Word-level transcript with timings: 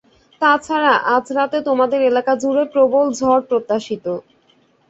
তা 0.41 0.51
ছাড়া, 0.65 0.93
আজ 1.15 1.25
রাতে 1.37 1.57
তোমাদের 1.67 1.99
এলাকা 2.09 2.33
জুড়ে 2.41 2.63
প্রবল 2.73 3.05
ঝড় 3.19 3.41
প্রত্যাশিত। 3.49 4.05